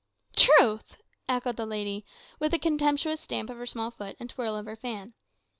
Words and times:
"Truth!" 0.35 0.99
echoed 1.29 1.57
the 1.57 1.65
lady, 1.67 2.03
with 2.39 2.55
a 2.55 2.57
contemptuous 2.57 3.21
stamp 3.21 3.51
of 3.51 3.57
her 3.57 3.67
small 3.67 3.91
foot 3.91 4.15
and 4.19 4.27
twirl 4.31 4.55
of 4.55 4.65
her 4.65 4.75
fan. 4.75 5.13